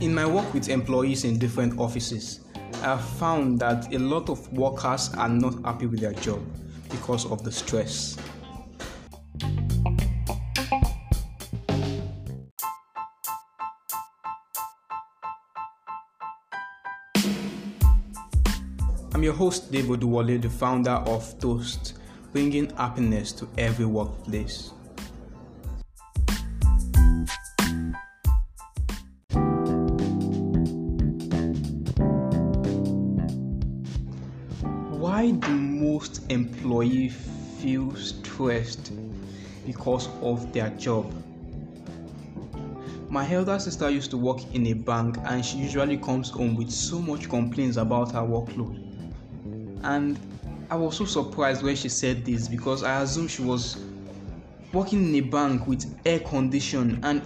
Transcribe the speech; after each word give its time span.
In 0.00 0.14
my 0.14 0.26
work 0.26 0.54
with 0.54 0.68
employees 0.68 1.24
in 1.24 1.38
different 1.38 1.78
offices, 1.80 2.40
I 2.82 2.94
have 2.94 3.04
found 3.18 3.58
that 3.58 3.92
a 3.92 3.98
lot 3.98 4.28
of 4.28 4.52
workers 4.52 5.10
are 5.14 5.28
not 5.28 5.60
happy 5.64 5.86
with 5.86 6.00
their 6.00 6.12
job 6.12 6.40
because 6.90 7.26
of 7.26 7.42
the 7.42 7.50
stress. 7.50 8.16
I'm 19.12 19.22
your 19.22 19.32
host, 19.32 19.72
Dave 19.72 19.86
Oduwale, 19.86 20.40
the 20.40 20.50
founder 20.50 20.90
of 20.90 21.38
Toast, 21.40 21.94
bringing 22.32 22.70
happiness 22.76 23.32
to 23.32 23.48
every 23.58 23.86
workplace. 23.86 24.72
Why 35.14 35.30
do 35.30 35.48
most 35.48 36.22
employees 36.28 37.14
feel 37.60 37.94
stressed 37.94 38.90
because 39.64 40.08
of 40.20 40.52
their 40.52 40.70
job? 40.70 41.14
My 43.08 43.30
elder 43.32 43.60
sister 43.60 43.88
used 43.90 44.10
to 44.10 44.18
work 44.18 44.40
in 44.52 44.66
a 44.66 44.72
bank 44.72 45.16
and 45.26 45.44
she 45.46 45.58
usually 45.58 45.98
comes 45.98 46.30
home 46.30 46.56
with 46.56 46.68
so 46.72 46.98
much 46.98 47.28
complaints 47.28 47.76
about 47.76 48.10
her 48.10 48.22
workload. 48.22 48.74
And 49.84 50.18
I 50.68 50.74
was 50.74 50.96
so 50.96 51.04
surprised 51.04 51.62
when 51.62 51.76
she 51.76 51.90
said 51.90 52.24
this 52.24 52.48
because 52.48 52.82
I 52.82 53.00
assumed 53.00 53.30
she 53.30 53.42
was 53.42 53.76
working 54.72 55.10
in 55.10 55.14
a 55.14 55.20
bank 55.20 55.68
with 55.68 55.96
air 56.04 56.18
condition 56.18 56.98
and 57.04 57.22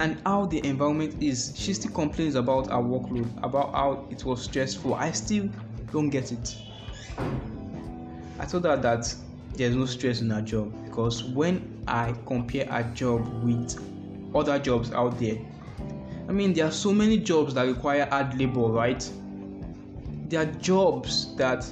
and 0.00 0.20
how 0.26 0.46
the 0.46 0.66
environment 0.66 1.22
is. 1.22 1.52
She 1.54 1.72
still 1.72 1.92
complains 1.92 2.34
about 2.34 2.66
her 2.66 2.82
workload, 2.82 3.30
about 3.44 3.72
how 3.74 4.08
it 4.10 4.24
was 4.24 4.42
stressful. 4.42 4.94
I 4.94 5.12
still 5.12 5.48
don't 5.94 6.10
get 6.10 6.32
it. 6.32 6.56
I 8.40 8.46
told 8.46 8.64
her 8.64 8.76
that 8.76 9.14
there's 9.54 9.76
no 9.76 9.86
stress 9.86 10.20
in 10.20 10.30
her 10.30 10.42
job 10.42 10.74
because 10.84 11.22
when 11.22 11.82
I 11.86 12.12
compare 12.26 12.66
her 12.66 12.82
job 12.94 13.26
with 13.44 13.78
other 14.34 14.58
jobs 14.58 14.92
out 14.92 15.20
there, 15.20 15.38
I 16.28 16.32
mean, 16.32 16.52
there 16.52 16.66
are 16.66 16.72
so 16.72 16.92
many 16.92 17.18
jobs 17.18 17.54
that 17.54 17.68
require 17.68 18.06
hard 18.10 18.36
labor, 18.36 18.62
right? 18.62 19.08
There 20.28 20.40
are 20.40 20.52
jobs 20.58 21.36
that 21.36 21.64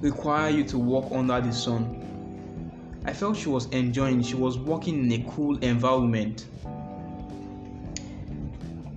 require 0.00 0.50
you 0.50 0.64
to 0.64 0.78
work 0.78 1.04
under 1.12 1.40
the 1.40 1.52
sun. 1.52 2.00
I 3.04 3.12
felt 3.12 3.36
she 3.36 3.48
was 3.48 3.66
enjoying, 3.66 4.24
she 4.24 4.34
was 4.34 4.58
working 4.58 5.04
in 5.04 5.12
a 5.20 5.30
cool 5.30 5.56
environment. 5.58 6.46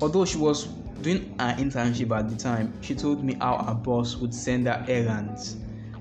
Although 0.02 0.26
she 0.26 0.40
was 0.40 0.70
doing 1.02 1.36
her 1.40 1.56
internship 1.58 2.18
at 2.18 2.30
the 2.30 2.36
time, 2.36 2.74
she 2.82 2.96
told 2.96 3.24
me 3.24 3.36
how 3.40 3.58
her 3.58 3.74
boss 3.74 4.16
would 4.18 4.34
send 4.34 4.68
her 4.68 4.84
errands 4.88 5.58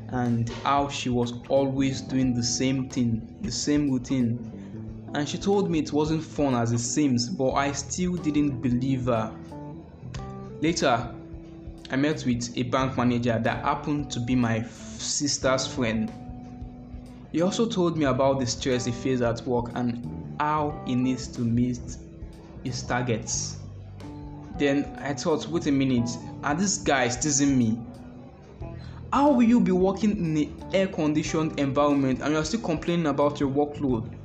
and 0.09 0.49
how 0.63 0.89
she 0.89 1.09
was 1.09 1.35
always 1.49 2.01
doing 2.01 2.35
the 2.35 2.43
same 2.43 2.89
thing, 2.89 3.37
the 3.43 3.51
same 3.51 3.91
routine. 3.91 4.51
And 5.15 5.29
she 5.29 5.39
told 5.39 5.71
me 5.71 5.81
it 5.81 5.93
wasn't 5.93 6.23
fun 6.23 6.55
as 6.55 6.73
it 6.73 6.79
seems, 6.79 7.29
but 7.29 7.53
I 7.53 7.73
still 7.73 8.15
didn't 8.15 8.61
believe 8.61 9.07
her. 9.07 9.35
Later, 10.61 11.15
I 11.91 11.97
met 11.97 12.25
with 12.25 12.57
a 12.57 12.63
bank 12.65 12.97
manager 12.97 13.39
that 13.43 13.65
happened 13.65 14.11
to 14.13 14.21
be 14.21 14.35
my 14.35 14.63
sister's 14.63 15.67
friend. 15.67 16.11
He 17.33 17.43
also 17.43 17.67
told 17.67 17.99
me 17.99 18.05
about 18.05 18.41
the 18.41 18.47
stress 18.47 18.85
he 18.85 18.93
faces 18.93 19.23
at 19.23 19.43
work 19.47 19.71
and 19.75 20.35
how 20.39 20.81
he 20.87 20.95
needs 20.95 21.27
to 21.29 21.41
meet 21.41 21.81
his 22.63 22.83
targets. 22.83 23.59
Then 24.59 24.97
I 25.01 25.15
thought, 25.15 25.49
wait 25.49 25.67
a 25.67 25.73
minute, 25.73 26.09
are 26.43 26.55
these 26.55 26.79
guys 26.79 27.17
teasing 27.17 27.59
me? 27.59 27.79
How 29.13 29.33
will 29.33 29.43
you 29.43 29.61
be 29.61 29.73
working 29.73 30.13
in 30.13 30.37
an 30.37 30.65
air 30.73 30.87
conditioned 30.87 31.59
environment 31.59 32.21
and 32.21 32.33
you're 32.33 32.45
still 32.45 32.61
complaining 32.61 33.07
about 33.07 33.41
your 33.41 33.51
workload? 33.51 34.09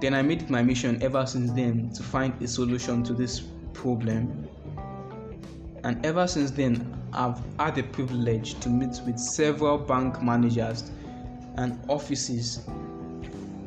Then 0.00 0.14
I 0.14 0.22
made 0.22 0.42
it 0.42 0.50
my 0.50 0.62
mission 0.62 1.00
ever 1.02 1.24
since 1.26 1.52
then 1.52 1.90
to 1.90 2.02
find 2.02 2.40
a 2.42 2.48
solution 2.48 3.04
to 3.04 3.12
this 3.12 3.40
problem. 3.72 4.48
And 5.84 6.04
ever 6.04 6.26
since 6.26 6.50
then, 6.50 6.92
I've 7.12 7.40
had 7.58 7.74
the 7.74 7.82
privilege 7.82 8.58
to 8.60 8.68
meet 8.68 9.00
with 9.06 9.18
several 9.18 9.78
bank 9.78 10.22
managers 10.22 10.90
and 11.56 11.78
offices 11.88 12.60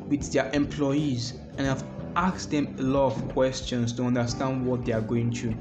with 0.08 0.32
their 0.32 0.50
employees 0.52 1.34
and 1.58 1.66
I've 1.66 1.84
asked 2.16 2.50
them 2.50 2.74
a 2.78 2.82
lot 2.82 3.12
of 3.12 3.28
questions 3.28 3.92
to 3.92 4.02
understand 4.02 4.66
what 4.66 4.84
they 4.84 4.92
are 4.92 5.02
going 5.02 5.32
through. 5.32 5.54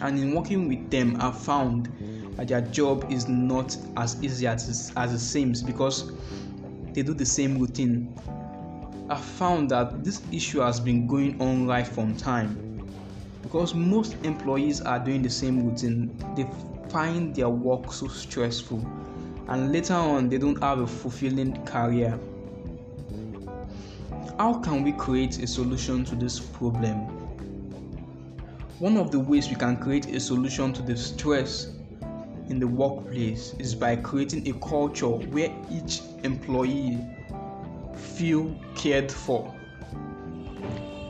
And 0.00 0.18
in 0.18 0.34
working 0.34 0.68
with 0.68 0.90
them, 0.90 1.16
I've 1.20 1.38
found 1.38 1.88
that 2.36 2.48
their 2.48 2.62
job 2.62 3.06
is 3.12 3.28
not 3.28 3.76
as 3.96 4.22
easy 4.24 4.46
as, 4.46 4.92
as 4.96 5.12
it 5.12 5.18
seems 5.18 5.62
because 5.62 6.10
they 6.94 7.02
do 7.02 7.14
the 7.14 7.26
same 7.26 7.58
routine. 7.58 8.14
I 9.10 9.16
found 9.16 9.70
that 9.70 10.02
this 10.02 10.22
issue 10.32 10.60
has 10.60 10.80
been 10.80 11.06
going 11.06 11.40
on 11.40 11.66
right 11.66 11.86
from 11.86 12.16
time 12.16 12.88
because 13.42 13.74
most 13.74 14.16
employees 14.22 14.80
are 14.80 14.98
doing 14.98 15.22
the 15.22 15.30
same 15.30 15.68
routine. 15.68 16.16
They 16.36 16.46
find 16.88 17.34
their 17.34 17.48
work 17.48 17.92
so 17.92 18.08
stressful, 18.08 18.86
and 19.48 19.72
later 19.72 19.94
on, 19.94 20.28
they 20.28 20.38
don't 20.38 20.60
have 20.62 20.80
a 20.80 20.86
fulfilling 20.86 21.64
career. 21.64 22.18
How 24.40 24.54
can 24.54 24.82
we 24.82 24.92
create 24.92 25.42
a 25.42 25.46
solution 25.46 26.02
to 26.06 26.14
this 26.14 26.40
problem? 26.40 26.96
One 28.78 28.96
of 28.96 29.10
the 29.10 29.18
ways 29.18 29.50
we 29.50 29.54
can 29.54 29.76
create 29.76 30.06
a 30.06 30.18
solution 30.18 30.72
to 30.72 30.80
the 30.80 30.96
stress 30.96 31.74
in 32.48 32.58
the 32.58 32.66
workplace 32.66 33.54
is 33.58 33.74
by 33.74 33.96
creating 33.96 34.48
a 34.48 34.54
culture 34.66 35.10
where 35.10 35.54
each 35.70 36.00
employee 36.22 36.98
feel 37.94 38.58
cared 38.74 39.12
for. 39.12 39.54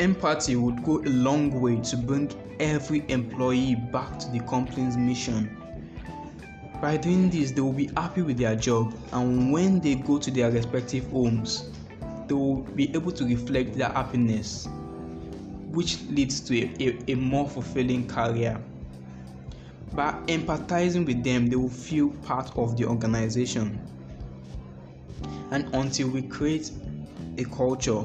Empathy 0.00 0.56
would 0.56 0.82
go 0.82 0.98
a 0.98 1.10
long 1.10 1.60
way 1.60 1.76
to 1.82 1.96
bring 1.96 2.32
every 2.58 3.04
employee 3.06 3.76
back 3.76 4.18
to 4.18 4.30
the 4.32 4.40
company's 4.40 4.96
mission. 4.96 5.56
By 6.82 6.96
doing 6.96 7.30
this, 7.30 7.52
they 7.52 7.60
will 7.60 7.72
be 7.72 7.92
happy 7.96 8.22
with 8.22 8.38
their 8.38 8.56
job, 8.56 8.92
and 9.12 9.52
when 9.52 9.78
they 9.78 9.94
go 9.94 10.18
to 10.18 10.32
their 10.32 10.50
respective 10.50 11.08
homes, 11.12 11.70
they 12.30 12.34
will 12.36 12.62
be 12.76 12.94
able 12.94 13.10
to 13.10 13.24
reflect 13.24 13.74
their 13.76 13.88
happiness, 13.88 14.68
which 15.72 16.00
leads 16.10 16.38
to 16.38 16.56
a, 16.56 16.70
a, 16.78 17.12
a 17.12 17.14
more 17.16 17.48
fulfilling 17.48 18.06
career. 18.06 18.56
By 19.94 20.12
empathizing 20.28 21.04
with 21.04 21.24
them, 21.24 21.48
they 21.48 21.56
will 21.56 21.68
feel 21.68 22.10
part 22.22 22.56
of 22.56 22.76
the 22.76 22.84
organization. 22.84 23.80
And 25.50 25.74
until 25.74 26.08
we 26.10 26.22
create 26.22 26.70
a 27.36 27.44
culture 27.46 28.02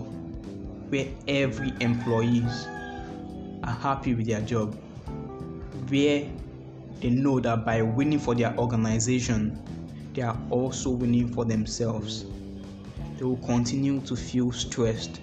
where 0.90 1.08
every 1.28 1.72
employees 1.80 2.66
are 3.64 3.76
happy 3.80 4.16
with 4.16 4.26
their 4.26 4.42
job, 4.42 4.74
where 5.88 6.28
they 7.00 7.10
know 7.12 7.40
that 7.42 7.64
by 7.64 7.84
winning 7.84 8.18
for 8.18 8.34
their 8.34 8.58
organization, 8.58 9.62
they 10.16 10.24
are 10.24 10.38
also 10.50 10.90
winning 10.90 11.32
for 11.32 11.46
themselves. 11.46 12.26
They 13.18 13.24
will 13.26 13.38
continue 13.38 14.02
to 14.02 14.16
feel 14.16 14.52
stressed 14.52 15.22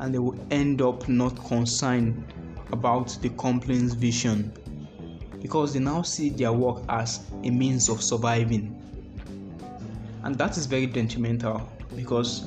and 0.00 0.12
they 0.12 0.18
will 0.18 0.38
end 0.50 0.82
up 0.82 1.08
not 1.08 1.36
concerned 1.46 2.32
about 2.72 3.16
the 3.22 3.28
company's 3.30 3.94
vision 3.94 4.52
because 5.40 5.72
they 5.72 5.80
now 5.80 6.02
see 6.02 6.28
their 6.28 6.52
work 6.52 6.82
as 6.88 7.20
a 7.44 7.50
means 7.50 7.88
of 7.88 8.02
surviving. 8.02 8.78
And 10.22 10.36
that 10.38 10.56
is 10.56 10.66
very 10.66 10.86
detrimental 10.86 11.68
because 11.96 12.46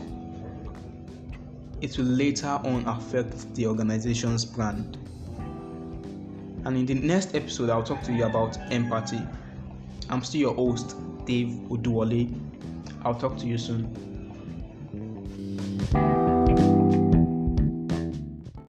it 1.82 1.98
will 1.98 2.06
later 2.06 2.48
on 2.48 2.86
affect 2.88 3.54
the 3.56 3.68
organization's 3.68 4.46
brand. 4.46 4.98
And 6.66 6.78
in 6.78 6.86
the 6.86 6.96
next 6.96 7.36
episode, 7.36 7.70
I'll 7.70 7.84
talk 7.84 8.02
to 8.04 8.14
you 8.14 8.26
about 8.26 8.58
empathy. 8.72 9.22
I'm 10.10 10.24
still 10.24 10.42
your 10.42 10.56
host, 10.56 10.96
Dave 11.26 11.50
Oduwale. 11.70 12.34
I'll 13.04 13.14
talk 13.14 13.38
to 13.38 13.46
you 13.46 13.58
soon. 13.58 14.15